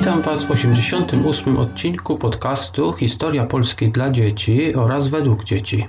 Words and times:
Witam 0.00 0.22
Was 0.22 0.44
w 0.44 0.50
88 0.50 1.58
odcinku 1.58 2.18
podcastu 2.18 2.92
Historia 2.92 3.46
Polski 3.46 3.90
dla 3.90 4.10
dzieci 4.10 4.74
oraz 4.74 5.08
według 5.08 5.44
dzieci. 5.44 5.86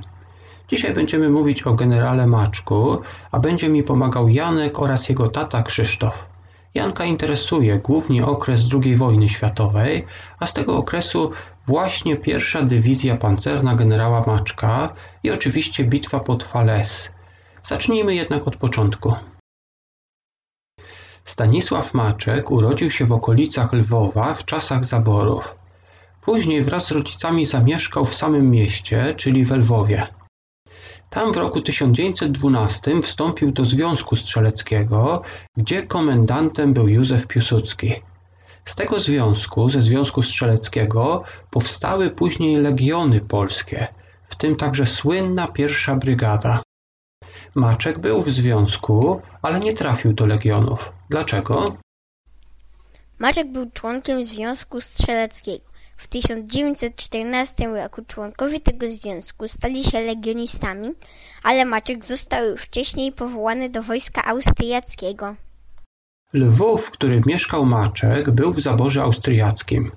Dzisiaj 0.70 0.94
będziemy 0.94 1.30
mówić 1.30 1.64
o 1.64 1.74
generale 1.74 2.28
Maczku, 2.28 2.98
a 3.32 3.40
będzie 3.40 3.70
mi 3.70 3.84
pomagał 3.84 4.30
Janek 4.30 4.80
oraz 4.80 5.10
jego 5.10 5.28
tata 5.28 5.64
Krzysztof. 5.64 6.28
Janka 6.74 7.06
interesuje 7.06 7.80
głównie 7.80 8.26
okres 8.26 8.66
II 8.84 8.96
wojny 8.96 9.30
światowej, 9.30 10.06
a 10.40 10.48
z 10.48 10.54
tego 10.54 10.78
okresu 10.78 11.32
właśnie 11.66 12.16
pierwsza 12.16 12.62
dywizja 12.62 13.18
pancerna 13.18 13.76
generała 13.76 14.24
Maczka 14.28 14.94
i 15.24 15.32
oczywiście 15.32 15.84
bitwa 15.84 16.20
pod 16.20 16.44
Fales. 16.44 17.10
Zacznijmy 17.64 18.16
jednak 18.16 18.48
od 18.48 18.56
początku. 18.56 19.14
Stanisław 21.32 21.94
Maczek 21.94 22.52
urodził 22.52 22.90
się 22.90 23.06
w 23.06 23.12
okolicach 23.12 23.74
Lwowa 23.74 24.34
w 24.34 24.46
czasach 24.46 24.86
zaborów. 24.86 25.56
Później 26.22 26.64
wraz 26.64 26.88
z 26.88 26.92
rodzicami 26.92 27.46
zamieszkał 27.46 28.06
w 28.06 28.16
samym 28.16 28.52
mieście, 28.52 29.14
czyli 29.18 29.46
w 29.46 29.52
Lwowie. 29.52 30.08
Tam 31.10 31.34
w 31.34 31.38
roku 31.38 31.62
1912 31.62 33.02
wstąpił 33.02 33.52
do 33.52 33.66
Związku 33.66 34.16
Strzeleckiego, 34.16 35.22
gdzie 35.58 35.84
komendantem 35.84 36.74
był 36.74 36.88
Józef 36.88 37.28
Piłsudski. 37.28 37.94
Z 38.66 38.76
tego 38.76 39.00
związku, 39.00 39.70
ze 39.70 39.82
Związku 39.82 40.22
Strzeleckiego, 40.22 41.24
powstały 41.50 42.10
później 42.10 42.56
legiony 42.56 43.22
polskie, 43.22 43.88
w 44.24 44.36
tym 44.36 44.56
także 44.56 44.86
słynna 44.86 45.48
pierwsza 45.48 45.96
brygada. 45.96 46.62
Maczek 47.56 48.00
był 48.00 48.22
w 48.22 48.30
związku, 48.30 49.22
ale 49.42 49.60
nie 49.60 49.74
trafił 49.74 50.14
do 50.14 50.26
legionów. 50.26 51.01
Dlaczego? 51.12 51.76
Maczek 53.20 53.52
był 53.52 53.72
członkiem 53.72 54.24
Związku 54.24 54.82
Strzeleckiego. 54.82 55.66
W 55.98 56.08
1914 56.08 57.68
roku 57.68 58.02
członkowie 58.08 58.60
tego 58.60 58.88
związku 58.88 59.48
stali 59.48 59.84
się 59.84 60.02
legionistami, 60.02 60.90
ale 61.44 61.66
Maczek 61.66 62.06
został 62.06 62.46
już 62.46 62.62
wcześniej 62.62 63.12
powołany 63.12 63.70
do 63.70 63.84
wojska 63.84 64.26
austriackiego. 64.26 65.36
Lwów, 66.34 66.86
w 66.86 66.92
którym 66.92 67.24
mieszkał 67.26 67.66
Maczek, 67.66 68.30
był 68.30 68.54
w 68.54 68.62
zaborze 68.62 69.02
austriackim. 69.02 69.92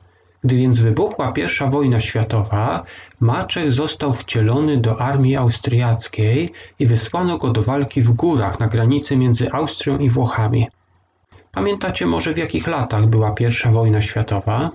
Gdy 0.45 0.57
więc 0.57 0.81
wybuchła 0.81 1.33
I 1.37 1.71
wojna 1.71 2.01
światowa, 2.01 2.85
Maczek 3.21 3.73
został 3.73 4.13
wcielony 4.13 4.77
do 4.77 5.01
armii 5.01 5.37
austriackiej 5.37 6.53
i 6.79 6.87
wysłano 6.87 7.39
go 7.39 7.51
do 7.51 7.63
walki 7.63 8.03
w 8.03 8.13
górach 8.13 8.61
na 8.61 8.69
granicy 8.69 9.17
między 9.17 9.53
Austrią 9.53 9.99
i 9.99 10.09
Włochami. 10.09 10.67
Pamiętacie 11.55 12.07
może 12.07 12.33
w 12.33 12.39
jakich 12.39 12.67
latach 12.67 13.07
była 13.07 13.35
I 13.41 13.45
wojna 13.73 14.03
światowa? 14.03 14.71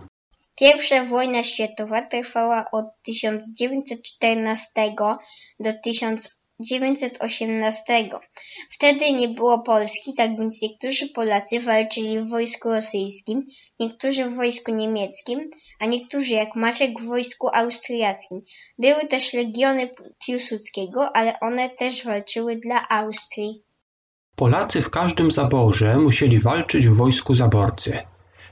Pierwsza 0.56 1.06
wojna 1.06 1.44
światowa 1.44 2.02
trwała 2.02 2.72
od 2.72 2.86
1914 3.02 4.96
do 5.60 5.74
1918. 5.84 8.10
Wtedy 8.70 9.14
nie 9.14 9.28
było 9.28 9.60
Polski, 9.60 10.14
tak 10.14 10.38
więc 10.38 10.62
niektórzy 10.62 11.08
Polacy 11.08 11.60
walczyli 11.60 12.20
w 12.20 12.30
wojsku 12.30 12.70
rosyjskim, 12.70 13.48
niektórzy 13.80 14.26
w 14.26 14.36
wojsku 14.36 14.72
niemieckim, 14.72 15.50
a 15.80 15.86
niektórzy 15.86 16.34
jak 16.34 16.56
Maczek 16.56 17.02
w 17.02 17.06
wojsku 17.06 17.50
austriackim. 17.54 18.42
Były 18.78 19.08
też 19.08 19.34
legiony 19.34 19.90
Piłsudskiego, 20.26 21.16
ale 21.16 21.40
one 21.40 21.70
też 21.70 22.06
walczyły 22.06 22.56
dla 22.56 22.90
Austrii. 22.90 23.64
Polacy 24.40 24.82
w 24.82 24.90
każdym 24.90 25.32
zaborze 25.32 25.98
musieli 25.98 26.40
walczyć 26.40 26.88
w 26.88 26.96
wojsku 26.96 27.36
zaborcy. 27.36 28.00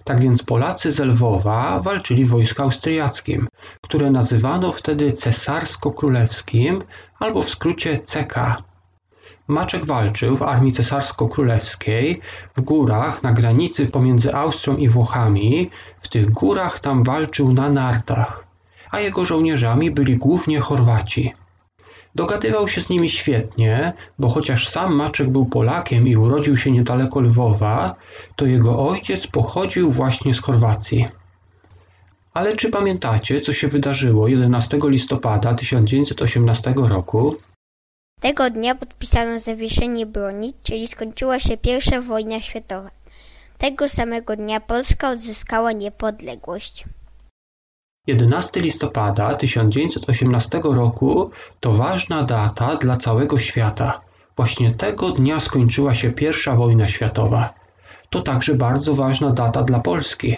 Tak 0.04 0.20
więc 0.20 0.44
Polacy 0.44 0.92
z 0.92 1.00
Lwowa 1.00 1.80
walczyli 1.80 2.26
w 2.26 2.30
wojsku 2.30 2.62
austriackim, 2.62 3.48
które 3.82 4.12
nazywano 4.12 4.72
wtedy 4.72 5.12
cesarsko-królewskim 5.12 6.82
albo 7.20 7.42
w 7.42 7.50
skrócie 7.50 8.00
CK. 8.00 8.36
Maczek 9.48 9.86
walczył 9.86 10.38
w 10.38 10.44
armii 10.44 10.74
cesarsko-królewskiej 10.74 12.20
w 12.56 12.62
górach 12.62 13.24
na 13.24 13.32
granicy 13.34 13.88
pomiędzy 13.88 14.34
Austrią 14.34 14.78
i 14.78 14.88
Włochami. 14.90 15.70
W 16.02 16.08
tych 16.08 16.32
górach 16.32 16.80
tam 16.80 17.04
walczył 17.04 17.54
na 17.54 17.70
nartach, 17.70 18.48
a 18.92 19.00
jego 19.00 19.26
żołnierzami 19.26 19.92
byli 19.92 20.18
głównie 20.18 20.60
Chorwaci. 20.60 21.34
Dogadywał 22.18 22.68
się 22.68 22.82
z 22.82 22.90
nimi 22.90 23.10
świetnie, 23.10 23.94
bo 24.20 24.30
chociaż 24.30 24.68
sam 24.68 24.96
Maczek 24.96 25.30
był 25.30 25.46
Polakiem 25.46 26.08
i 26.08 26.18
urodził 26.18 26.58
się 26.58 26.72
niedaleko 26.72 27.20
Lwowa, 27.20 27.96
to 28.36 28.46
jego 28.46 28.88
ojciec 28.88 29.28
pochodził 29.28 29.92
właśnie 29.92 30.34
z 30.34 30.42
Chorwacji. 30.42 31.08
Ale 32.34 32.56
czy 32.56 32.70
pamiętacie, 32.70 33.42
co 33.42 33.54
się 33.54 33.68
wydarzyło 33.68 34.28
11 34.28 34.80
listopada 34.84 35.54
1918 35.56 36.74
roku? 36.78 37.36
Tego 38.22 38.50
dnia 38.50 38.76
podpisano 38.76 39.40
zawieszenie 39.40 40.06
broni, 40.06 40.54
czyli 40.64 40.88
skończyła 40.88 41.40
się 41.40 41.58
pierwsza 41.58 42.02
wojna 42.02 42.40
światowa. 42.40 42.92
Tego 43.58 43.90
samego 43.90 44.36
dnia 44.36 44.60
Polska 44.60 45.10
odzyskała 45.10 45.72
niepodległość. 45.72 46.86
11 48.08 48.62
listopada 48.62 49.36
1918 49.36 50.62
roku 50.64 51.32
to 51.60 51.72
ważna 51.72 52.24
data 52.24 52.76
dla 52.76 52.98
całego 52.98 53.38
świata. 53.38 54.02
Właśnie 54.36 54.72
tego 54.72 55.12
dnia 55.12 55.40
skończyła 55.40 55.94
się 55.94 56.12
pierwsza 56.12 56.56
wojna 56.56 56.88
światowa. 56.88 57.54
To 58.10 58.22
także 58.22 58.56
bardzo 58.56 58.96
ważna 58.96 59.32
data 59.32 59.64
dla 59.64 59.80
Polski. 59.80 60.36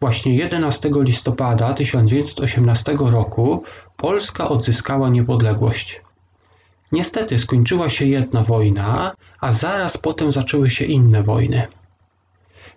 Właśnie 0.00 0.34
11 0.36 0.90
listopada 0.94 1.74
1918 1.74 2.96
roku 3.00 3.62
Polska 3.96 4.48
odzyskała 4.48 5.08
niepodległość. 5.08 6.00
Niestety 6.92 7.38
skończyła 7.38 7.90
się 7.90 8.06
jedna 8.06 8.42
wojna, 8.42 9.12
a 9.40 9.50
zaraz 9.50 9.96
potem 9.96 10.32
zaczęły 10.32 10.70
się 10.70 10.84
inne 10.84 11.22
wojny. 11.22 11.66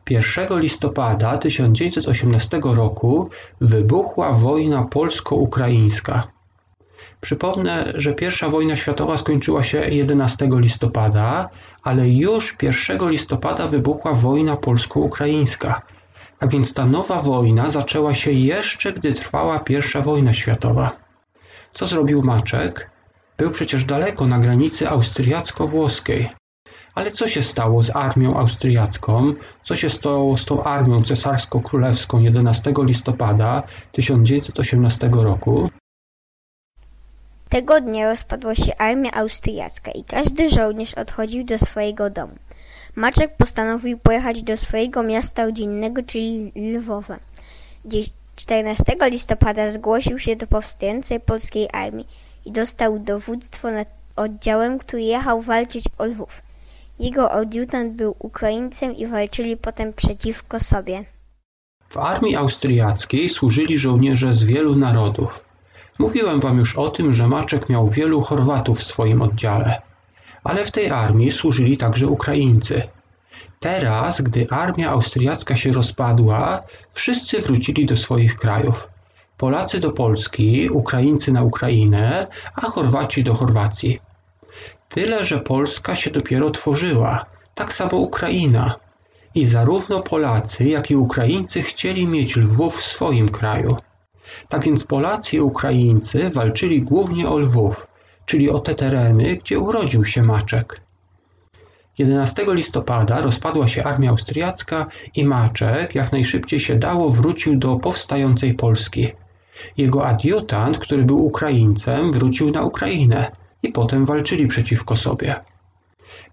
1 0.09 0.59
listopada 0.59 1.37
1918 1.37 2.59
roku 2.63 3.29
wybuchła 3.61 4.31
wojna 4.31 4.83
polsko-ukraińska. 4.83 6.27
Przypomnę, 7.21 7.93
że 7.95 8.11
I 8.11 8.49
wojna 8.51 8.75
światowa 8.75 9.17
skończyła 9.17 9.63
się 9.63 9.89
11 9.89 10.49
listopada, 10.51 11.49
ale 11.83 12.09
już 12.09 12.55
1 12.61 13.09
listopada 13.09 13.67
wybuchła 13.67 14.13
wojna 14.13 14.57
polsko-ukraińska. 14.57 15.81
A 16.39 16.47
więc 16.47 16.73
ta 16.73 16.85
nowa 16.85 17.21
wojna 17.21 17.69
zaczęła 17.69 18.13
się 18.15 18.31
jeszcze, 18.31 18.93
gdy 18.93 19.13
trwała 19.13 19.63
I 19.69 20.01
wojna 20.03 20.33
światowa. 20.33 20.91
Co 21.73 21.85
zrobił 21.85 22.21
Maczek? 22.21 22.89
Był 23.37 23.51
przecież 23.51 23.85
daleko 23.85 24.27
na 24.27 24.39
granicy 24.39 24.89
austriacko-włoskiej. 24.89 26.29
Ale 26.95 27.11
co 27.11 27.27
się 27.27 27.43
stało 27.43 27.83
z 27.83 27.95
armią 27.95 28.37
austriacką? 28.37 29.33
Co 29.63 29.75
się 29.75 29.89
stało 29.89 30.37
z 30.37 30.45
tą 30.45 30.63
armią 30.63 31.03
cesarsko-królewską 31.03 32.21
11 32.21 32.73
listopada 32.77 33.63
1918 33.91 35.09
roku? 35.13 35.69
Tego 37.49 37.81
dnia 37.81 38.09
rozpadła 38.09 38.55
się 38.55 38.77
armia 38.77 39.11
austriacka 39.11 39.91
i 39.91 40.03
każdy 40.03 40.49
żołnierz 40.49 40.93
odchodził 40.93 41.43
do 41.43 41.59
swojego 41.59 42.09
domu. 42.09 42.35
Maczek 42.95 43.37
postanowił 43.37 43.97
pojechać 43.97 44.43
do 44.43 44.57
swojego 44.57 45.03
miasta 45.03 45.45
rodzinnego, 45.45 46.03
czyli 46.03 46.51
Lwowa. 46.55 47.19
14 48.35 48.83
listopada 49.01 49.69
zgłosił 49.69 50.19
się 50.19 50.35
do 50.35 50.47
powstającej 50.47 51.19
polskiej 51.19 51.69
armii 51.73 52.07
i 52.45 52.51
dostał 52.51 52.99
dowództwo 52.99 53.71
nad 53.71 53.87
oddziałem, 54.15 54.79
który 54.79 55.01
jechał 55.01 55.41
walczyć 55.41 55.85
o 55.97 56.05
Lwów. 56.05 56.44
Jego 56.99 57.31
adiutant 57.31 57.93
był 57.93 58.15
Ukraińcem 58.19 58.95
i 58.95 59.07
walczyli 59.07 59.57
potem 59.57 59.93
przeciwko 59.93 60.59
sobie. 60.59 61.05
W 61.89 61.97
armii 61.97 62.35
austriackiej 62.35 63.29
służyli 63.29 63.79
żołnierze 63.79 64.33
z 64.33 64.43
wielu 64.43 64.75
narodów. 64.75 65.45
Mówiłem 65.99 66.39
wam 66.39 66.59
już 66.59 66.75
o 66.75 66.89
tym, 66.89 67.13
że 67.13 67.27
Maczek 67.27 67.69
miał 67.69 67.87
wielu 67.87 68.21
Chorwatów 68.21 68.79
w 68.79 68.83
swoim 68.83 69.21
oddziale. 69.21 69.81
Ale 70.43 70.65
w 70.65 70.71
tej 70.71 70.89
armii 70.89 71.31
służyli 71.31 71.77
także 71.77 72.07
Ukraińcy. 72.07 72.83
Teraz, 73.59 74.21
gdy 74.21 74.47
armia 74.49 74.89
austriacka 74.89 75.55
się 75.55 75.71
rozpadła, 75.71 76.63
wszyscy 76.91 77.41
wrócili 77.41 77.85
do 77.85 77.97
swoich 77.97 78.35
krajów. 78.35 78.89
Polacy 79.37 79.79
do 79.79 79.91
Polski, 79.91 80.69
Ukraińcy 80.69 81.31
na 81.31 81.43
Ukrainę, 81.43 82.27
a 82.55 82.61
Chorwaci 82.61 83.23
do 83.23 83.33
Chorwacji. 83.33 83.99
Tyle, 84.89 85.25
że 85.25 85.39
Polska 85.39 85.95
się 85.95 86.11
dopiero 86.11 86.49
tworzyła, 86.49 87.25
tak 87.55 87.73
samo 87.73 87.97
Ukraina. 87.97 88.75
I 89.35 89.45
zarówno 89.45 90.01
Polacy, 90.01 90.65
jak 90.65 90.91
i 90.91 90.95
Ukraińcy 90.95 91.61
chcieli 91.61 92.07
mieć 92.07 92.35
Lwów 92.35 92.77
w 92.77 92.83
swoim 92.83 93.29
kraju. 93.29 93.77
Tak 94.49 94.63
więc 94.63 94.83
Polacy 94.83 95.35
i 95.35 95.41
Ukraińcy 95.41 96.29
walczyli 96.29 96.81
głównie 96.81 97.29
o 97.29 97.37
Lwów, 97.37 97.87
czyli 98.25 98.49
o 98.49 98.59
te 98.59 98.75
tereny, 98.75 99.35
gdzie 99.35 99.59
urodził 99.59 100.05
się 100.05 100.23
Maczek. 100.23 100.81
11 101.97 102.45
listopada 102.47 103.21
rozpadła 103.21 103.67
się 103.67 103.83
armia 103.83 104.09
austriacka 104.09 104.87
i 105.15 105.25
Maczek 105.25 105.95
jak 105.95 106.11
najszybciej 106.11 106.59
się 106.59 106.75
dało 106.75 107.09
wrócił 107.09 107.55
do 107.55 107.75
powstającej 107.75 108.53
Polski. 108.53 109.11
Jego 109.77 110.07
adiutant, 110.07 110.77
który 110.77 111.03
był 111.03 111.25
Ukraińcem, 111.25 112.11
wrócił 112.11 112.51
na 112.51 112.61
Ukrainę 112.61 113.31
i 113.65 113.71
potem 113.71 114.05
walczyli 114.05 114.47
przeciwko 114.47 114.95
sobie. 114.95 115.35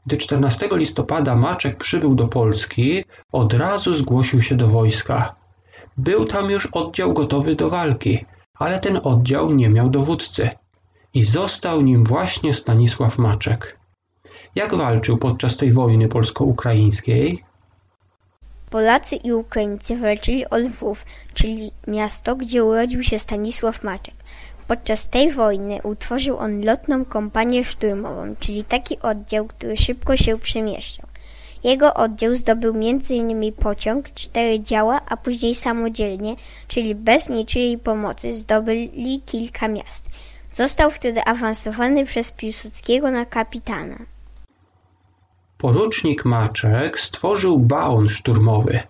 Gdy 0.06 0.16
14 0.16 0.68
listopada 0.72 1.36
Maczek 1.36 1.76
przybył 1.76 2.14
do 2.14 2.28
Polski, 2.28 3.04
od 3.32 3.52
razu 3.52 3.96
zgłosił 3.96 4.42
się 4.42 4.54
do 4.54 4.68
wojska. 4.68 5.34
Był 5.96 6.26
tam 6.26 6.50
już 6.50 6.66
oddział 6.66 7.12
gotowy 7.12 7.56
do 7.56 7.70
walki, 7.70 8.24
ale 8.58 8.80
ten 8.80 9.00
oddział 9.02 9.52
nie 9.52 9.68
miał 9.68 9.90
dowódcy. 9.90 10.50
I 11.14 11.24
został 11.24 11.80
nim 11.80 12.04
właśnie 12.04 12.54
Stanisław 12.54 13.18
Maczek. 13.18 13.78
Jak 14.54 14.74
walczył 14.74 15.18
podczas 15.18 15.56
tej 15.56 15.72
wojny 15.72 16.08
polsko-ukraińskiej? 16.08 17.44
Polacy 18.70 19.16
i 19.16 19.32
Ukraińcy 19.32 19.96
walczyli 19.96 20.50
o 20.50 20.58
Lwów, 20.58 21.04
czyli 21.34 21.70
miasto, 21.86 22.36
gdzie 22.36 22.64
urodził 22.64 23.02
się 23.02 23.18
Stanisław 23.18 23.84
Maczek. 23.84 24.14
Podczas 24.68 25.08
tej 25.08 25.32
wojny 25.32 25.80
utworzył 25.82 26.38
on 26.38 26.64
lotną 26.64 27.04
kompanię 27.04 27.64
szturmową, 27.64 28.34
czyli 28.40 28.64
taki 28.64 28.98
oddział, 28.98 29.46
który 29.46 29.76
szybko 29.76 30.16
się 30.16 30.38
przemieszczał. 30.38 31.06
Jego 31.64 31.94
oddział 31.94 32.34
zdobył 32.34 32.74
m.in. 32.74 33.52
pociąg, 33.52 34.14
cztery 34.14 34.60
działa, 34.60 35.00
a 35.08 35.16
później 35.16 35.54
samodzielnie, 35.54 36.36
czyli 36.68 36.94
bez 36.94 37.28
niczyjej 37.28 37.78
pomocy, 37.78 38.32
zdobyli 38.32 39.22
kilka 39.26 39.68
miast. 39.68 40.10
Został 40.52 40.90
wtedy 40.90 41.24
awansowany 41.24 42.06
przez 42.06 42.30
Piłsudskiego 42.30 43.10
na 43.10 43.26
kapitana. 43.26 43.96
Porucznik 45.58 46.24
Maczek 46.24 47.00
stworzył 47.00 47.58
baon 47.58 48.08
szturmowy. 48.08 48.80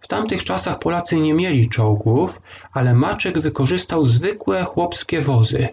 W 0.00 0.08
tamtych 0.08 0.44
czasach 0.44 0.78
Polacy 0.78 1.16
nie 1.16 1.34
mieli 1.34 1.68
czołgów, 1.68 2.42
ale 2.72 2.94
Maczek 2.94 3.38
wykorzystał 3.38 4.04
zwykłe 4.04 4.64
chłopskie 4.64 5.20
wozy. 5.20 5.68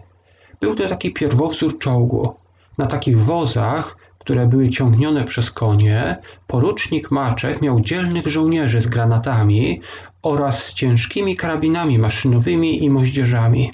Był 0.60 0.76
to 0.76 0.90
taki 0.90 1.14
pierwowzór 1.14 1.80
czołgu. 1.80 2.36
Na 2.78 2.88
takich 2.88 3.20
wozach, 3.20 3.98
które 4.20 4.48
były 4.48 4.70
ciągnione 4.70 5.24
przez 5.24 5.52
konie, 5.52 6.18
porucznik 6.48 7.12
Maczek 7.12 7.62
miał 7.62 7.82
dzielnych 7.82 8.28
żołnierzy 8.28 8.82
z 8.82 8.88
granatami 8.88 9.82
oraz 10.22 10.64
z 10.64 10.74
ciężkimi 10.74 11.36
karabinami 11.36 12.00
maszynowymi 12.00 12.84
i 12.84 12.90
moździerzami. 12.90 13.72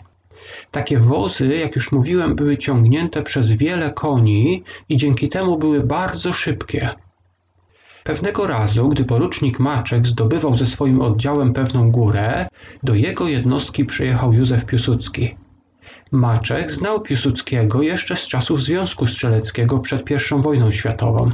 Takie 0.71 0.99
wozy, 0.99 1.47
jak 1.47 1.75
już 1.75 1.91
mówiłem, 1.91 2.35
były 2.35 2.57
ciągnięte 2.57 3.23
przez 3.23 3.51
wiele 3.51 3.91
koni 3.91 4.63
i 4.89 4.97
dzięki 4.97 5.29
temu 5.29 5.57
były 5.57 5.79
bardzo 5.79 6.33
szybkie. 6.33 6.89
Pewnego 8.03 8.47
razu, 8.47 8.89
gdy 8.89 9.05
porucznik 9.05 9.59
Maczek 9.59 10.07
zdobywał 10.07 10.55
ze 10.55 10.65
swoim 10.65 11.01
oddziałem 11.01 11.53
pewną 11.53 11.91
górę, 11.91 12.47
do 12.83 12.95
jego 12.95 13.27
jednostki 13.27 13.85
przyjechał 13.85 14.33
Józef 14.33 14.65
Piłsudski. 14.65 15.35
Maczek 16.11 16.71
znał 16.71 17.01
Piłsudskiego 17.01 17.81
jeszcze 17.81 18.15
z 18.15 18.27
czasów 18.27 18.61
Związku 18.61 19.07
Strzeleckiego 19.07 19.79
przed 19.79 20.11
I 20.11 20.41
wojną 20.41 20.71
światową. 20.71 21.31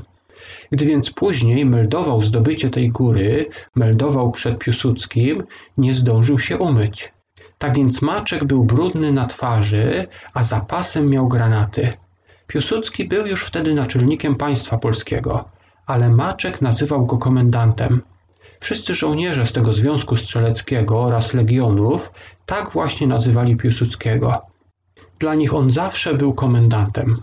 Gdy 0.72 0.86
więc 0.86 1.12
później 1.12 1.66
meldował 1.66 2.22
zdobycie 2.22 2.70
tej 2.70 2.90
góry, 2.90 3.50
meldował 3.76 4.32
przed 4.32 4.60
Piłsudskim, 4.60 5.44
nie 5.78 5.94
zdążył 5.94 6.40
się 6.40 6.58
umyć. 6.58 7.14
Tak 7.58 7.78
więc 7.78 8.02
Maczek 8.02 8.44
był 8.44 8.64
brudny 8.64 9.12
na 9.12 9.26
twarzy, 9.26 10.08
a 10.34 10.44
za 10.44 10.60
pasem 10.60 11.10
miał 11.10 11.28
granaty. 11.28 11.94
Piłsudski 12.48 13.08
był 13.08 13.28
już 13.28 13.46
wtedy 13.46 13.74
naczelnikiem 13.74 14.36
państwa 14.36 14.78
polskiego, 14.78 15.50
ale 15.90 16.10
Maczek 16.10 16.62
nazywał 16.62 17.06
go 17.06 17.18
komendantem. 17.18 18.02
Wszyscy 18.60 18.96
żołnierze 18.96 19.46
z 19.46 19.54
tego 19.54 19.74
Związku 19.74 20.16
Strzeleckiego 20.16 21.04
oraz 21.04 21.34
legionów 21.34 22.12
tak 22.46 22.72
właśnie 22.72 23.08
nazywali 23.08 23.56
Piłsudskiego. 23.56 24.42
Dla 25.20 25.36
nich 25.36 25.54
on 25.54 25.72
zawsze 25.72 26.14
był 26.14 26.34
komendantem. 26.34 27.22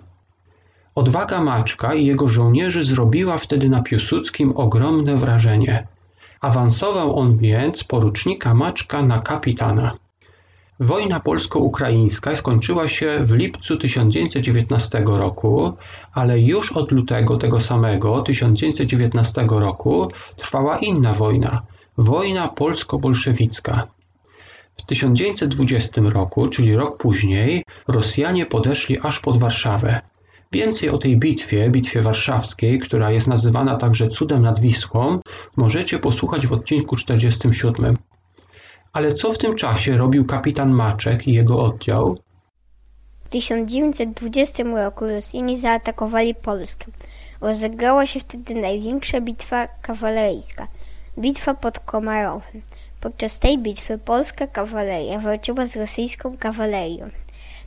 Odwaga 0.95 1.41
Maczka 1.41 1.95
i 1.95 2.07
jego 2.07 2.29
żołnierzy 2.29 2.85
zrobiła 2.85 3.39
wtedy 3.39 3.69
na 3.69 3.83
Piłsudskim 3.83 4.53
ogromne 4.57 5.17
wrażenie. 5.17 5.87
Awansował 6.41 7.19
on 7.19 7.39
więc 7.39 7.85
porucznika 7.85 8.55
Maczka 8.55 9.03
na 9.03 9.21
kapitana. 9.21 9.93
Wojna 10.81 11.21
polsko-ukraińska 11.21 12.37
skończyła 12.37 12.89
się 12.89 13.19
w 13.21 13.33
lipcu 13.33 13.77
1919 13.77 15.03
roku, 15.07 15.73
ale 16.13 16.41
już 16.41 16.73
od 16.73 16.93
lutego 16.93 17.37
tego 17.37 17.61
samego 17.61 18.23
1919 18.23 19.47
roku 19.51 20.11
trwała 20.37 20.79
inna 20.79 21.13
wojna 21.13 21.63
wojna 21.99 22.49
polsko-bolszewicka. 22.49 23.87
W 24.77 24.83
1920 24.83 26.01
roku, 26.05 26.49
czyli 26.49 26.75
rok 26.75 26.97
później, 26.97 27.65
Rosjanie 27.89 28.47
podeszli 28.47 28.99
aż 29.03 29.21
pod 29.21 29.39
Warszawę. 29.39 30.01
Więcej 30.53 30.91
o 30.91 30.99
tej 30.99 31.17
bitwie, 31.17 31.71
bitwie 31.71 32.03
warszawskiej, 32.03 32.79
która 32.79 33.11
jest 33.11 33.27
nazywana 33.27 33.77
także 33.77 34.09
cudem 34.09 34.43
nad 34.43 34.61
Wisłą, 34.61 35.21
możecie 35.57 35.99
posłuchać 35.99 36.47
w 36.47 36.53
odcinku 36.53 36.97
47. 36.97 37.97
Ale 38.97 39.15
co 39.15 39.33
w 39.33 39.39
tym 39.39 39.57
czasie 39.57 39.97
robił 39.97 40.25
kapitan 40.25 40.71
Maczek 40.71 41.29
i 41.29 41.33
jego 41.33 41.63
oddział? 41.63 42.19
W 43.25 43.29
1920 43.29 44.63
roku 44.65 45.07
Rosjanie 45.07 45.59
zaatakowali 45.59 46.35
Polskę. 46.35 46.87
Rozegrała 47.41 48.07
się 48.07 48.21
wtedy 48.21 48.55
największa 48.55 49.21
bitwa 49.21 49.69
kawaleryjska 49.83 50.67
bitwa 51.19 51.55
pod 51.55 51.79
Komarowem. 51.79 52.63
Podczas 53.01 53.39
tej 53.39 53.59
bitwy 53.59 53.99
polska 53.99 54.47
kawaleria 54.47 55.19
walczyła 55.19 55.67
z 55.67 55.77
rosyjską 55.77 56.37
kawalerią. 56.39 57.11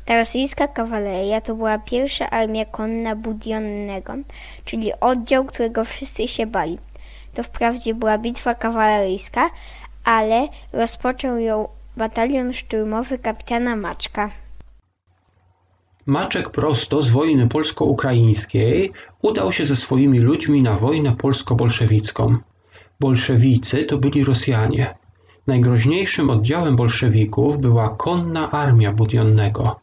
Ta 0.05 0.17
rosyjska 0.17 0.67
kawaleria 0.67 1.41
to 1.41 1.55
była 1.55 1.77
pierwsza 1.77 2.29
armia 2.29 2.65
konna 2.65 3.15
Budionnego, 3.15 4.13
czyli 4.65 4.91
oddział, 4.99 5.45
którego 5.45 5.85
wszyscy 5.85 6.27
się 6.27 6.45
bali. 6.45 6.77
To 7.33 7.43
wprawdzie 7.43 7.93
była 7.93 8.17
bitwa 8.17 8.55
kawaleryjska, 8.55 9.49
ale 10.09 10.47
rozpoczął 10.73 11.39
ją 11.39 11.67
batalion 11.97 12.53
szturmowy 12.53 13.17
kapitana 13.17 13.75
Maczka. 13.75 14.31
Maczek 16.05 16.49
prosto 16.49 17.01
z 17.01 17.09
wojny 17.09 17.47
polsko-ukraińskiej 17.47 18.91
udał 19.21 19.51
się 19.51 19.65
ze 19.65 19.75
swoimi 19.75 20.19
ludźmi 20.19 20.61
na 20.61 20.75
wojnę 20.75 21.15
polsko-bolszewicką. 21.15 22.37
Bolszewicy 22.99 23.83
to 23.83 23.97
byli 23.97 24.23
Rosjanie. 24.23 24.95
Najgroźniejszym 25.47 26.29
oddziałem 26.29 26.75
bolszewików 26.75 27.59
była 27.59 27.89
konna 27.89 28.51
armia 28.51 28.91
Budionnego. 28.93 29.79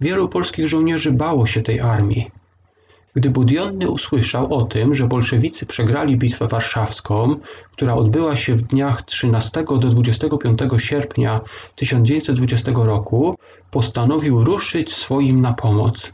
Wielu 0.00 0.28
polskich 0.28 0.68
żołnierzy 0.68 1.12
bało 1.12 1.46
się 1.46 1.62
tej 1.62 1.80
armii. 1.80 2.30
Gdy 3.16 3.30
Budionny 3.30 3.90
usłyszał 3.90 4.54
o 4.54 4.64
tym, 4.64 4.94
że 4.94 5.06
bolszewicy 5.06 5.66
przegrali 5.66 6.16
bitwę 6.16 6.48
warszawską, 6.48 7.36
która 7.72 7.94
odbyła 7.94 8.36
się 8.36 8.54
w 8.54 8.62
dniach 8.62 9.02
13 9.02 9.64
do 9.64 9.78
25 9.78 10.60
sierpnia 10.76 11.40
1920 11.76 12.72
roku, 12.74 13.38
postanowił 13.70 14.44
ruszyć 14.44 14.92
swoim 14.94 15.40
na 15.40 15.54
pomoc. 15.54 16.12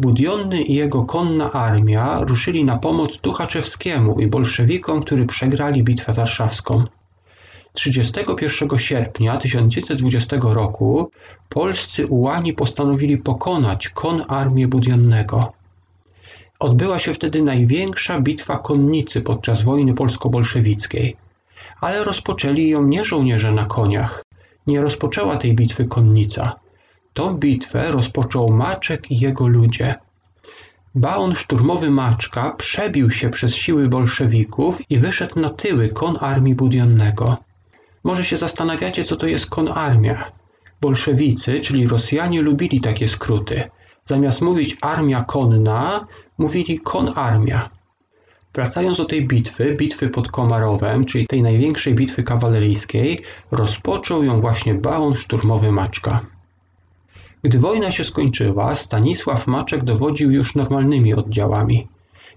Budionny 0.00 0.62
i 0.62 0.74
jego 0.74 1.04
konna 1.04 1.52
armia 1.52 2.20
ruszyli 2.20 2.64
na 2.64 2.78
pomoc 2.78 3.20
Tuchaczewskiemu 3.20 4.20
i 4.20 4.26
bolszewikom, 4.26 5.02
którzy 5.02 5.26
przegrali 5.26 5.82
bitwę 5.82 6.12
warszawską. 6.12 6.84
31 7.72 8.78
sierpnia 8.78 9.36
1920 9.36 10.36
roku 10.42 11.10
polscy 11.48 12.06
ułani 12.06 12.52
postanowili 12.52 13.18
pokonać 13.18 13.88
kon 13.88 14.24
armię 14.28 14.68
Budionnego. 14.68 15.52
Odbyła 16.64 16.98
się 16.98 17.14
wtedy 17.14 17.42
największa 17.42 18.20
bitwa 18.20 18.58
konnicy 18.58 19.20
podczas 19.20 19.62
wojny 19.62 19.94
polsko-bolszewickiej, 19.94 21.16
ale 21.80 22.04
rozpoczęli 22.04 22.68
ją 22.68 22.86
nie 22.86 23.04
żołnierze 23.04 23.52
na 23.52 23.64
koniach. 23.64 24.24
Nie 24.66 24.80
rozpoczęła 24.80 25.36
tej 25.36 25.54
bitwy 25.54 25.84
konnica. 25.84 26.52
Tą 27.14 27.38
bitwę 27.38 27.90
rozpoczął 27.90 28.50
Maczek 28.50 29.10
i 29.10 29.18
jego 29.20 29.48
ludzie. 29.48 29.94
Baon 30.94 31.34
szturmowy 31.34 31.90
Maczka 31.90 32.50
przebił 32.50 33.10
się 33.10 33.30
przez 33.30 33.54
siły 33.54 33.88
bolszewików 33.88 34.90
i 34.90 34.98
wyszedł 34.98 35.40
na 35.40 35.50
tyły 35.50 35.88
kon 35.88 36.16
armii 36.20 36.54
Budionnego. 36.54 37.36
Może 38.04 38.24
się 38.24 38.36
zastanawiacie, 38.36 39.04
co 39.04 39.16
to 39.16 39.26
jest 39.26 39.46
konarmia. 39.46 40.32
Bolszewicy, 40.80 41.60
czyli 41.60 41.86
Rosjanie, 41.86 42.42
lubili 42.42 42.80
takie 42.80 43.08
skróty. 43.08 43.62
Zamiast 44.04 44.40
mówić 44.40 44.76
armia 44.80 45.24
konna, 45.24 46.06
mówili 46.38 46.80
konarmia. 46.80 47.70
Wracając 48.54 48.96
do 48.96 49.04
tej 49.04 49.26
bitwy, 49.26 49.74
bitwy 49.74 50.08
pod 50.08 50.28
Komarowem, 50.28 51.04
czyli 51.04 51.26
tej 51.26 51.42
największej 51.42 51.94
bitwy 51.94 52.22
kawaleryjskiej, 52.22 53.22
rozpoczął 53.50 54.24
ją 54.24 54.40
właśnie 54.40 54.74
baon 54.74 55.16
szturmowy 55.16 55.72
Maczka. 55.72 56.20
Gdy 57.42 57.58
wojna 57.58 57.90
się 57.90 58.04
skończyła, 58.04 58.74
Stanisław 58.74 59.46
Maczek 59.46 59.84
dowodził 59.84 60.30
już 60.30 60.54
normalnymi 60.54 61.14
oddziałami. 61.14 61.88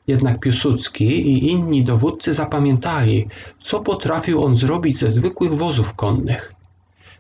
Jednak 0.07 0.39
Piłsudski 0.39 1.05
i 1.05 1.51
inni 1.51 1.83
dowódcy 1.83 2.33
zapamiętali, 2.33 3.27
co 3.62 3.79
potrafił 3.79 4.43
on 4.43 4.55
zrobić 4.55 4.97
ze 4.97 5.12
zwykłych 5.12 5.53
wozów 5.53 5.95
konnych. 5.95 6.57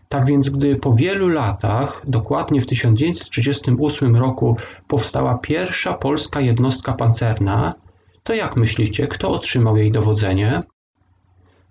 Tak 0.09 0.25
więc 0.25 0.49
gdy 0.49 0.75
po 0.75 0.93
wielu 0.93 1.27
latach, 1.27 2.01
dokładnie 2.07 2.61
w 2.61 2.67
1938 2.67 4.15
roku 4.15 4.57
powstała 4.87 5.37
pierwsza 5.37 5.93
polska 5.93 6.41
jednostka 6.41 6.93
pancerna, 6.93 7.73
to 8.23 8.33
jak 8.33 8.55
myślicie, 8.55 9.07
kto 9.07 9.29
otrzymał 9.29 9.77
jej 9.77 9.91
dowodzenie? 9.91 10.63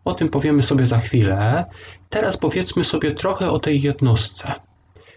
O 0.05 0.15
tym 0.15 0.29
powiemy 0.29 0.63
sobie 0.63 0.87
za 0.87 0.99
chwilę. 0.99 1.65
Teraz 2.11 2.37
powiedzmy 2.37 2.85
sobie 2.85 3.15
trochę 3.15 3.51
o 3.51 3.59
tej 3.59 3.83
jednostce. 3.83 4.53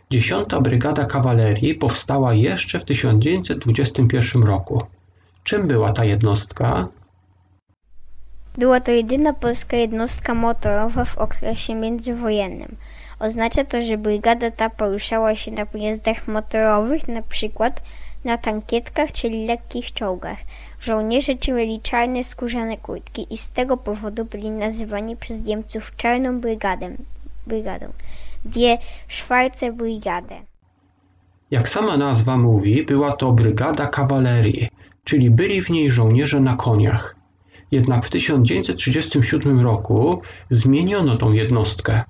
Dziesiąta 0.09 0.61
Brygada 0.61 1.05
Kawalerii 1.05 1.75
powstała 1.75 2.33
jeszcze 2.33 2.79
w 2.79 2.85
1921 2.85 4.43
roku. 4.43 4.81
Czym 5.43 5.67
była 5.67 5.93
ta 5.93 6.05
jednostka? 6.05 6.87
Była 8.57 8.79
to 8.79 8.91
jedyna 8.91 9.33
polska 9.33 9.77
jednostka 9.77 10.33
motorowa 10.33 11.05
w 11.05 11.17
okresie 11.17 11.75
międzywojennym. 11.75 12.75
Oznacza 13.19 13.63
to, 13.63 13.81
że 13.81 13.97
brygada 13.97 14.51
ta 14.51 14.69
poruszała 14.69 15.35
się 15.35 15.51
na 15.51 15.65
pojazdach 15.65 16.27
motorowych, 16.27 17.07
na 17.07 17.21
przykład 17.21 17.81
na 18.25 18.37
tankietkach, 18.37 19.11
czyli 19.11 19.45
lekkich 19.47 19.93
czołgach. 19.93 20.37
Żołnierze 20.81 21.37
ci 21.37 21.51
mieli 21.51 21.79
czarne 21.81 22.23
skórzane 22.23 22.77
kurtki 22.77 23.27
i 23.33 23.37
z 23.37 23.51
tego 23.51 23.77
powodu 23.77 24.25
byli 24.25 24.51
nazywani 24.51 25.15
przez 25.15 25.43
Niemców 25.43 25.95
czarną 25.95 26.39
brygadę, 26.39 26.95
brygadą. 27.47 27.85
Die 28.45 28.77
Schwarze 29.09 29.71
Brigade. 29.73 30.41
Jak 31.51 31.69
sama 31.69 31.97
nazwa 31.97 32.37
mówi, 32.37 32.83
była 32.83 33.11
to 33.11 33.31
brygada 33.31 33.87
kawalerii, 33.87 34.69
czyli 35.03 35.31
byli 35.31 35.61
w 35.61 35.69
niej 35.69 35.91
żołnierze 35.91 36.39
na 36.39 36.55
koniach. 36.55 37.15
Jednak 37.71 38.05
w 38.05 38.09
1937 38.09 39.59
roku 39.59 40.21
zmieniono 40.49 41.15
tą 41.15 41.31
jednostkę. 41.31 42.03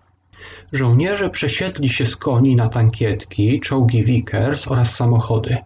Żołnierze 0.72 1.30
przesiedli 1.30 1.90
się 1.90 2.06
z 2.06 2.16
koni 2.16 2.56
na 2.56 2.68
tankietki, 2.68 3.60
czołgi 3.60 4.04
Vickers 4.04 4.68
oraz 4.68 4.96
samochody. 4.96 5.58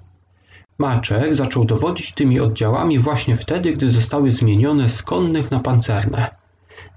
Maczek 0.77 1.36
zaczął 1.36 1.65
dowodzić 1.65 2.13
tymi 2.13 2.39
oddziałami 2.39 3.00
właśnie 3.00 3.36
wtedy, 3.36 3.74
gdy 3.74 3.91
zostały 3.91 4.31
zmienione 4.31 4.89
z 4.89 5.03
konnych 5.03 5.51
na 5.51 5.60
pancerne. 5.60 6.36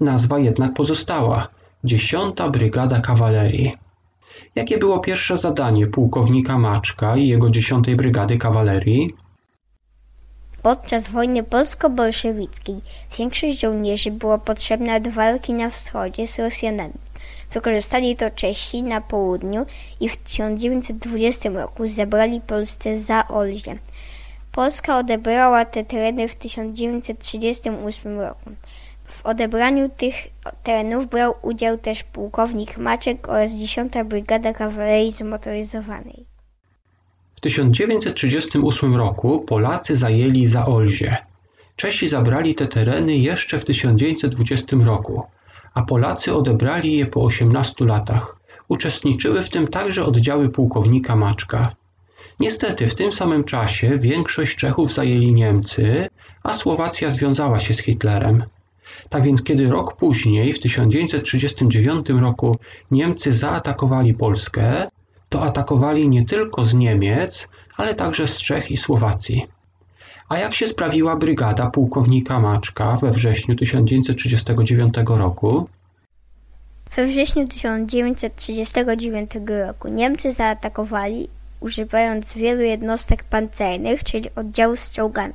Nazwa 0.01 0.39
jednak 0.39 0.75
pozostała– 0.75 1.49
Dziesiąta 1.85 2.51
Brygada 2.51 3.01
Kawalerii. 3.01 3.77
Jakie 4.55 4.79
było 4.79 5.01
pierwsze 5.01 5.39
zadanie 5.39 5.87
pułkownika 5.87 6.59
Maczka 6.59 7.17
i 7.17 7.29
jego 7.29 7.51
dziesiątej 7.51 7.97
Brygady 7.97 8.39
Kawalerii? 8.39 9.15
Podczas 10.63 11.09
wojny 11.09 11.43
polsko-bolszewickiej 11.43 12.81
większość 13.19 13.61
żołnierzy 13.61 14.11
była 14.11 14.39
potrzebna 14.39 15.01
do 15.01 15.11
walki 15.11 15.55
na 15.55 15.71
wschodzie 15.71 16.27
z 16.27 16.39
Rosjanami. 16.39 17.06
Wykorzystali 17.53 18.17
to 18.17 18.31
Czesi 18.31 18.83
na 18.83 19.01
południu 19.01 19.67
i 20.01 20.09
w 20.09 20.17
1920 20.17 21.51
roku 21.51 21.89
zabrali 21.89 22.41
Polsce 22.41 22.99
Zaolzie. 22.99 23.79
Polska 24.53 24.99
odebrała 24.99 25.65
te 25.65 25.85
tereny 25.85 26.29
w 26.29 26.35
1938 26.35 28.21
roku. 28.21 28.51
W 29.05 29.27
odebraniu 29.27 29.89
tych 29.89 30.15
terenów 30.63 31.07
brał 31.07 31.35
udział 31.43 31.79
też 31.79 32.03
pułkownik 32.03 32.79
Maczek 32.79 33.29
oraz 33.29 33.53
10. 33.53 33.93
Brygada 34.05 34.53
Kawalerii 34.53 35.13
Zmotoryzowanej. 35.13 36.25
W 37.37 37.41
1938 37.41 38.97
roku 38.97 39.41
Polacy 39.41 39.97
zajęli 39.97 40.47
Zaolzie. 40.47 41.17
Czesi 41.77 42.09
zabrali 42.09 42.55
te 42.55 42.67
tereny 42.67 43.17
jeszcze 43.17 43.59
w 43.59 43.65
1920 43.65 44.77
roku 44.77 45.23
a 45.77 45.83
Polacy 45.83 46.35
odebrali 46.35 46.93
je 46.93 47.07
po 47.07 47.21
osiemnastu 47.23 47.85
latach. 47.85 48.37
Uczestniczyły 48.69 49.43
w 49.43 49.51
tym 49.51 49.69
także 49.69 50.05
oddziały 50.05 50.49
pułkownika 50.49 51.17
Maczka. 51.17 51.75
Niestety 52.41 52.89
w 52.89 52.95
tym 52.95 53.13
samym 53.13 53.45
czasie 53.45 53.99
większość 53.99 54.57
Czechów 54.57 54.93
zajęli 54.93 55.33
Niemcy, 55.33 56.09
a 56.43 56.53
Słowacja 56.53 57.11
związała 57.11 57.61
się 57.61 57.75
z 57.75 57.79
Hitlerem. 57.79 58.45
Tak 59.09 59.23
więc 59.23 59.43
kiedy 59.43 59.69
rok 59.69 59.97
później, 59.97 60.53
w 60.53 60.61
1939 60.61 62.09
roku, 62.09 62.59
Niemcy 62.91 63.33
zaatakowali 63.33 64.15
Polskę, 64.15 64.89
to 65.29 65.43
atakowali 65.43 66.09
nie 66.09 66.25
tylko 66.25 66.65
z 66.65 66.75
Niemiec, 66.75 67.49
ale 67.77 67.95
także 67.95 68.29
z 68.29 68.39
Czech 68.39 68.71
i 68.71 68.77
Słowacji. 68.77 69.47
A 70.29 70.39
jak 70.39 70.55
się 70.55 70.67
sprawiła 70.67 71.17
brygada 71.17 71.71
pułkownika 71.71 72.41
Maczka 72.41 72.97
we 72.97 73.11
wrześniu 73.11 73.57
1939 73.57 74.95
roku? 75.07 75.69
We 76.97 77.07
wrześniu 77.07 77.49
1939 77.49 79.31
roku 79.67 79.89
Niemcy 79.89 80.33
zaatakowali, 80.33 81.29
używając 81.61 82.33
wielu 82.33 82.61
jednostek 82.61 83.25
pancernych, 83.25 84.05
czyli 84.05 84.31
oddziałów 84.37 84.81
z 84.81 84.93
czołgami. 84.93 85.35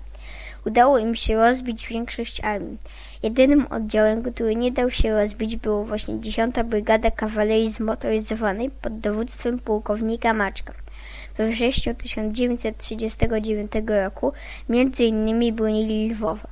Udało 0.66 0.98
im 0.98 1.16
się 1.16 1.36
rozbić 1.36 1.88
większość 1.88 2.42
armii. 2.42 2.78
Jedynym 3.24 3.68
oddziałem, 3.70 4.24
który 4.24 4.56
nie 4.56 4.72
dał 4.72 4.92
się 4.92 5.14
rozbić, 5.14 5.56
było 5.56 5.86
właśnie 5.86 6.22
10. 6.22 6.56
Brygada 6.66 7.12
Kawalerii 7.12 7.72
Zmotoryzowanej 7.72 8.70
pod 8.82 9.00
dowództwem 9.00 9.60
pułkownika 9.60 10.34
Maczka 10.34 10.74
we 11.42 11.52
wrześniu 11.52 11.96
1939 11.96 13.72
roku 13.88 14.34
między 14.70 15.04
innymi 15.04 15.54
bronili 15.54 16.12
Lwowa. 16.12 16.48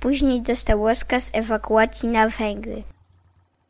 Później 0.00 0.42
dostał 0.42 0.88
rozkaz 0.88 1.30
ewakuacji 1.32 2.08
na 2.08 2.28
Węgry. 2.28 2.82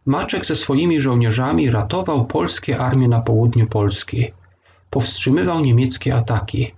Maczek 0.07 0.47
ze 0.47 0.55
swoimi 0.57 1.01
żołnierzami 1.01 1.71
ratował 1.71 2.25
polskie 2.25 2.79
armie 2.79 3.09
na 3.09 3.21
południu 3.21 3.67
Polski. 3.67 4.33
Powstrzymywał 4.91 5.61
niemieckie 5.61 6.15
ataki. 6.15 6.75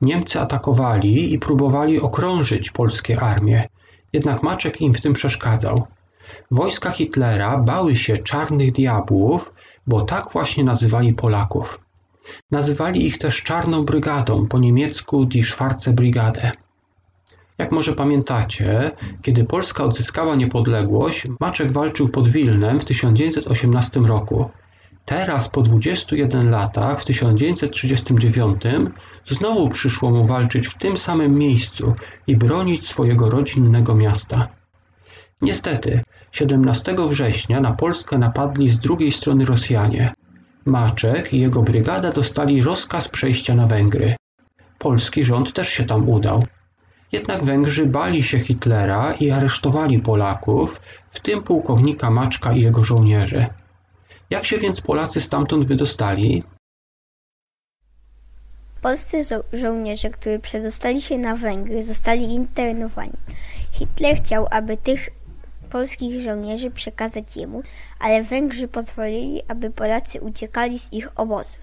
Niemcy 0.00 0.40
atakowali 0.40 1.34
i 1.34 1.38
próbowali 1.38 2.00
okrążyć 2.00 2.70
polskie 2.70 3.20
armie, 3.20 3.68
jednak 4.12 4.42
Maczek 4.42 4.80
im 4.80 4.94
w 4.94 5.00
tym 5.00 5.12
przeszkadzał. 5.12 5.86
Wojska 6.50 6.90
Hitlera 6.90 7.58
bały 7.58 7.96
się 7.96 8.18
czarnych 8.18 8.72
diabłów, 8.72 9.54
bo 9.86 10.02
tak 10.02 10.32
właśnie 10.32 10.64
nazywali 10.64 11.12
Polaków. 11.12 11.80
Nazywali 12.50 13.06
ich 13.06 13.18
też 13.18 13.42
Czarną 13.42 13.84
Brygadą, 13.84 14.46
po 14.46 14.58
niemiecku 14.58 15.24
Die 15.24 15.44
Schwarze 15.44 15.92
Brigade. 15.92 16.52
Jak 17.58 17.72
może 17.72 17.92
pamiętacie, 17.92 18.90
kiedy 19.22 19.44
Polska 19.44 19.84
odzyskała 19.84 20.36
niepodległość, 20.36 21.26
Maczek 21.40 21.72
walczył 21.72 22.08
pod 22.08 22.28
Wilnem 22.28 22.80
w 22.80 22.84
1918 22.84 24.00
roku. 24.00 24.50
Teraz, 25.04 25.48
po 25.48 25.62
21 25.62 26.50
latach, 26.50 27.00
w 27.00 27.04
1939, 27.04 28.62
znowu 29.26 29.68
przyszło 29.68 30.10
mu 30.10 30.26
walczyć 30.26 30.66
w 30.66 30.78
tym 30.78 30.98
samym 30.98 31.38
miejscu 31.38 31.94
i 32.26 32.36
bronić 32.36 32.88
swojego 32.88 33.30
rodzinnego 33.30 33.94
miasta. 33.94 34.48
Niestety, 35.42 36.02
17 36.32 36.96
września 37.08 37.60
na 37.60 37.72
Polskę 37.72 38.18
napadli 38.18 38.68
z 38.68 38.78
drugiej 38.78 39.12
strony 39.12 39.44
Rosjanie. 39.44 40.14
Maczek 40.64 41.32
i 41.32 41.40
jego 41.40 41.62
brygada 41.62 42.12
dostali 42.12 42.62
rozkaz 42.62 43.08
przejścia 43.08 43.54
na 43.54 43.66
Węgry. 43.66 44.16
Polski 44.78 45.24
rząd 45.24 45.52
też 45.52 45.68
się 45.68 45.84
tam 45.84 46.08
udał. 46.08 46.44
Jednak 47.12 47.44
Węgrzy 47.44 47.86
bali 47.86 48.22
się 48.22 48.38
Hitlera 48.38 49.14
i 49.14 49.30
aresztowali 49.30 49.98
Polaków, 49.98 50.80
w 51.10 51.20
tym 51.20 51.42
pułkownika 51.42 52.10
Maczka 52.10 52.52
i 52.52 52.60
jego 52.60 52.84
żołnierzy. 52.84 53.46
Jak 54.30 54.44
się 54.44 54.58
więc 54.58 54.80
Polacy 54.80 55.20
stamtąd 55.20 55.66
wydostali? 55.66 56.42
Polscy 58.82 59.24
żo 59.24 59.42
żołnierze, 59.52 60.10
którzy 60.10 60.38
przedostali 60.38 61.02
się 61.02 61.18
na 61.18 61.36
Węgry, 61.36 61.82
zostali 61.82 62.24
internowani. 62.34 63.18
Hitler 63.72 64.16
chciał, 64.16 64.46
aby 64.50 64.76
tych 64.76 65.08
polskich 65.70 66.20
żołnierzy 66.20 66.70
przekazać 66.70 67.36
jemu, 67.36 67.62
ale 67.98 68.22
Węgrzy 68.22 68.68
pozwolili, 68.68 69.42
aby 69.48 69.70
Polacy 69.70 70.20
uciekali 70.20 70.78
z 70.78 70.92
ich 70.92 71.20
obozu. 71.20 71.56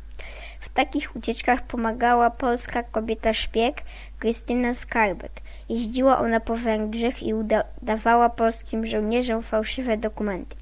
W 0.59 0.69
takich 0.69 1.15
ucieczkach 1.15 1.61
pomagała 1.61 2.29
polska 2.29 2.83
kobieta 2.83 3.33
szpieg 3.33 3.81
Krystyna 4.19 4.73
Skarbek. 4.73 5.31
Jeździła 5.69 6.19
ona 6.19 6.39
po 6.39 6.55
Węgrzech 6.55 7.23
i 7.23 7.33
udawała 7.33 8.29
polskim 8.29 8.85
żołnierzom 8.85 9.41
fałszywe 9.41 9.97
dokumenty. 9.97 10.55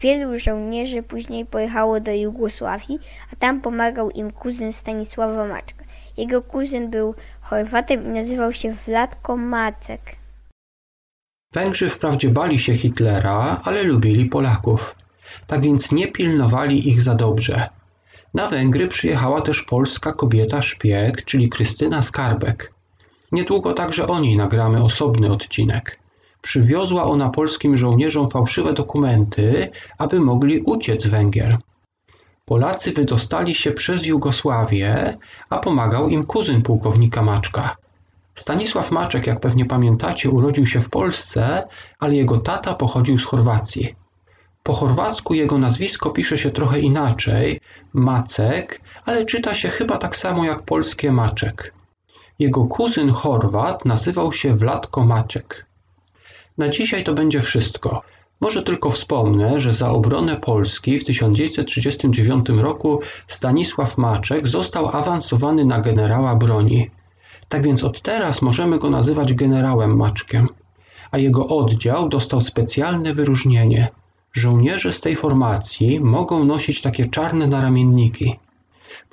Wielu 0.00 0.38
żołnierzy 0.38 1.02
później 1.02 1.46
pojechało 1.46 2.00
do 2.00 2.12
Jugosławii, 2.12 2.98
a 3.32 3.36
tam 3.36 3.60
pomagał 3.60 4.10
im 4.10 4.32
kuzyn 4.32 4.72
Stanisława 4.72 5.46
Maczka. 5.46 5.84
Jego 6.16 6.42
kuzyn 6.42 6.90
był 6.90 7.14
Chorwatem 7.40 8.04
i 8.04 8.08
nazywał 8.08 8.52
się 8.52 8.72
Wladko 8.72 9.36
Macek. 9.36 10.00
Węgrzy 11.56 11.90
wprawdzie 11.90 12.30
bali 12.30 12.58
się 12.58 12.74
Hitlera, 12.74 13.60
ale 13.64 13.82
lubili 13.82 14.26
Polaków. 14.26 14.94
Tak 15.46 15.60
więc 15.60 15.92
nie 15.92 16.08
pilnowali 16.08 16.88
ich 16.88 17.02
za 17.02 17.14
dobrze. 17.14 17.68
Na 18.34 18.48
Węgry 18.48 18.88
przyjechała 18.88 19.40
też 19.40 19.62
polska 19.62 20.12
kobieta 20.12 20.62
szpieg, 20.62 21.24
czyli 21.24 21.48
Krystyna 21.48 22.02
Skarbek. 22.02 22.72
Niedługo 23.32 23.72
także 23.72 24.08
o 24.08 24.20
niej 24.20 24.36
nagramy 24.36 24.84
osobny 24.84 25.32
odcinek. 25.32 25.98
Przywiozła 26.42 27.04
ona 27.04 27.30
polskim 27.30 27.76
żołnierzom 27.76 28.30
fałszywe 28.30 28.72
dokumenty, 28.72 29.70
aby 29.98 30.20
mogli 30.20 30.60
uciec 30.60 31.02
z 31.02 31.06
Węgier. 31.06 31.58
Polacy 32.44 32.92
wydostali 32.92 33.54
się 33.54 33.72
przez 33.72 34.06
Jugosławię, 34.06 35.18
a 35.50 35.58
pomagał 35.58 36.08
im 36.08 36.26
kuzyn 36.26 36.62
pułkownika 36.62 37.22
Maczka. 37.22 37.76
Stanisław 38.36 38.90
Maczek, 38.90 39.26
jak 39.26 39.40
pewnie 39.40 39.64
pamiętacie, 39.64 40.30
urodził 40.30 40.66
się 40.66 40.80
w 40.80 40.90
Polsce, 40.90 41.68
ale 41.98 42.14
jego 42.14 42.38
tata 42.38 42.74
pochodził 42.74 43.18
z 43.18 43.24
Chorwacji. 43.24 43.94
Po 44.62 44.72
chorwacku 44.72 45.34
jego 45.34 45.58
nazwisko 45.58 46.10
pisze 46.10 46.38
się 46.38 46.50
trochę 46.50 46.80
inaczej, 46.80 47.60
Macek, 47.92 48.80
ale 49.04 49.24
czyta 49.26 49.54
się 49.54 49.68
chyba 49.68 49.98
tak 49.98 50.16
samo 50.16 50.44
jak 50.44 50.62
polskie 50.62 51.12
Maczek. 51.12 51.74
Jego 52.38 52.64
kuzyn 52.64 53.10
Chorwat 53.10 53.84
nazywał 53.84 54.32
się 54.32 54.56
Wladko 54.56 55.04
Maczek. 55.04 55.66
Na 56.58 56.68
dzisiaj 56.68 57.04
to 57.04 57.14
będzie 57.14 57.40
wszystko. 57.40 58.02
Może 58.40 58.62
tylko 58.62 58.90
wspomnę, 58.90 59.60
że 59.60 59.72
za 59.72 59.90
obronę 59.90 60.36
Polski 60.36 60.98
w 60.98 61.04
1939 61.04 62.48
roku 62.48 63.00
Stanisław 63.28 63.98
Maczek 63.98 64.48
został 64.48 64.96
awansowany 64.96 65.64
na 65.64 65.80
generała 65.80 66.34
broni. 66.34 66.90
Tak 67.48 67.62
więc 67.62 67.84
od 67.84 68.02
teraz 68.02 68.42
możemy 68.42 68.78
go 68.78 68.90
nazywać 68.90 69.34
generałem 69.34 69.96
Maczkiem, 69.96 70.48
a 71.10 71.18
jego 71.18 71.46
oddział 71.46 72.08
dostał 72.08 72.40
specjalne 72.40 73.14
wyróżnienie. 73.14 73.88
Żołnierze 74.32 74.92
z 74.92 75.00
tej 75.00 75.16
formacji 75.16 76.00
mogą 76.00 76.44
nosić 76.44 76.80
takie 76.80 77.06
czarne 77.06 77.46
naramienniki. 77.46 78.38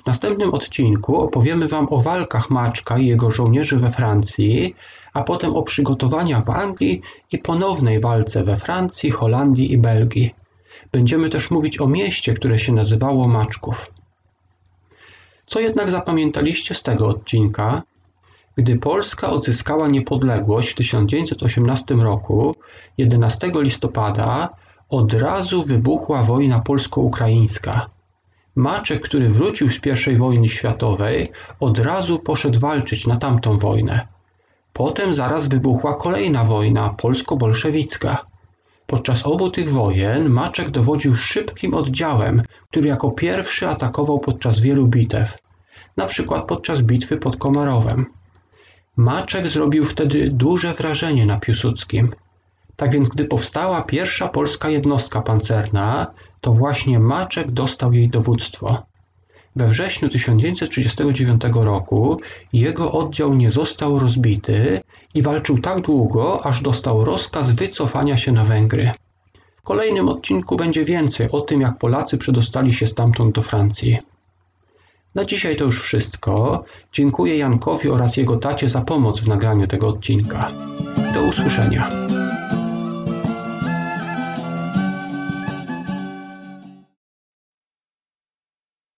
W 0.02 0.06
następnym 0.06 0.54
odcinku 0.54 1.16
opowiemy 1.16 1.68
Wam 1.68 1.86
o 1.90 2.02
walkach 2.02 2.50
Maczka 2.50 2.98
i 2.98 3.06
jego 3.06 3.30
żołnierzy 3.30 3.76
we 3.76 3.90
Francji, 3.90 4.74
a 5.12 5.22
potem 5.22 5.56
o 5.56 5.62
przygotowaniach 5.62 6.44
w 6.44 6.50
Anglii 6.50 7.00
i 7.32 7.38
ponownej 7.38 8.00
walce 8.00 8.44
we 8.44 8.56
Francji, 8.56 9.10
Holandii 9.10 9.72
i 9.72 9.78
Belgii. 9.78 10.34
Będziemy 10.92 11.30
też 11.30 11.50
mówić 11.50 11.80
o 11.80 11.86
mieście, 11.86 12.34
które 12.34 12.58
się 12.58 12.72
nazywało 12.72 13.28
Maczków. 13.28 13.92
Co 15.46 15.60
jednak 15.60 15.90
zapamiętaliście 15.90 16.74
z 16.74 16.82
tego 16.82 17.08
odcinka? 17.08 17.82
Gdy 18.56 18.78
Polska 18.78 19.30
odzyskała 19.30 19.88
niepodległość 19.88 20.70
w 20.70 20.74
1918 20.74 21.94
roku, 21.94 22.54
11 22.98 23.50
listopada, 23.54 24.48
od 24.88 25.12
razu 25.12 25.62
wybuchła 25.62 26.22
wojna 26.22 26.60
polsko-ukraińska. 26.60 27.86
Maczek, 28.56 29.02
który 29.02 29.28
wrócił 29.28 29.70
z 29.70 29.80
I 30.06 30.16
wojny 30.16 30.48
światowej, 30.48 31.32
od 31.60 31.78
razu 31.78 32.18
poszedł 32.18 32.60
walczyć 32.60 33.06
na 33.06 33.16
tamtą 33.16 33.58
wojnę. 33.58 34.06
Potem 34.72 35.14
zaraz 35.14 35.46
wybuchła 35.46 35.94
kolejna 35.94 36.44
wojna 36.44 36.94
polsko-bolszewicka. 36.96 38.26
Podczas 38.86 39.26
obu 39.26 39.50
tych 39.50 39.72
wojen 39.72 40.30
Maczek 40.30 40.70
dowodził 40.70 41.14
szybkim 41.14 41.74
oddziałem, 41.74 42.42
który 42.70 42.88
jako 42.88 43.10
pierwszy 43.10 43.68
atakował 43.68 44.18
podczas 44.18 44.60
wielu 44.60 44.86
bitew, 44.86 45.38
na 45.96 46.06
przykład 46.06 46.46
podczas 46.46 46.80
bitwy 46.82 47.16
pod 47.16 47.36
Komarowem. 47.36 48.06
Maczek 48.96 49.48
zrobił 49.48 49.84
wtedy 49.84 50.30
duże 50.30 50.74
wrażenie 50.74 51.26
na 51.26 51.40
Piłsudskim. 51.40 52.14
Tak 52.76 52.92
więc 52.92 53.08
gdy 53.08 53.24
powstała 53.24 53.82
pierwsza 53.82 54.28
polska 54.28 54.70
jednostka 54.70 55.22
pancerna, 55.22 56.06
to 56.40 56.52
właśnie 56.52 56.98
Maczek 56.98 57.50
dostał 57.50 57.92
jej 57.92 58.08
dowództwo. 58.08 58.82
We 59.56 59.68
wrześniu 59.68 60.08
1939 60.08 61.42
roku 61.54 62.20
jego 62.52 62.92
oddział 62.92 63.34
nie 63.34 63.50
został 63.50 63.98
rozbity 63.98 64.80
i 65.14 65.22
walczył 65.22 65.58
tak 65.58 65.80
długo, 65.80 66.46
aż 66.46 66.62
dostał 66.62 67.04
rozkaz 67.04 67.50
wycofania 67.50 68.16
się 68.16 68.32
na 68.32 68.44
Węgry. 68.44 68.90
W 69.56 69.62
kolejnym 69.62 70.08
odcinku 70.08 70.56
będzie 70.56 70.84
więcej 70.84 71.30
o 71.30 71.40
tym, 71.40 71.60
jak 71.60 71.78
Polacy 71.78 72.18
przedostali 72.18 72.74
się 72.74 72.86
stamtąd 72.86 73.34
do 73.34 73.42
Francji. 73.42 73.98
Na 75.14 75.24
dzisiaj 75.24 75.56
to 75.56 75.64
już 75.64 75.82
wszystko. 75.82 76.64
Dziękuję 76.92 77.38
Jankowi 77.38 77.88
oraz 77.88 78.16
jego 78.16 78.36
tacie 78.36 78.70
za 78.70 78.80
pomoc 78.80 79.20
w 79.20 79.28
nagraniu 79.28 79.66
tego 79.66 79.88
odcinka. 79.88 80.50
Do 81.14 81.22
usłyszenia. 81.22 81.88